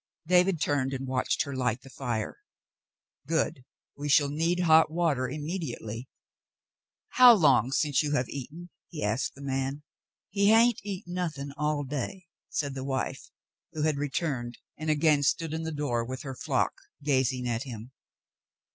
[0.25, 2.39] David turned and watched her light the fire.
[3.27, 3.65] "Good.
[3.95, 6.09] We shall need hot water immediately.
[7.09, 8.71] How long since you have eaten?
[8.79, 9.83] *' he asked the man.
[10.31, 13.29] "He hain't eat nothing all day," said the wife,
[13.73, 16.73] who had returned and again stood in the door with all her flock,
[17.03, 17.91] gazing at him.